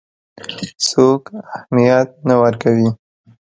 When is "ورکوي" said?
2.41-2.89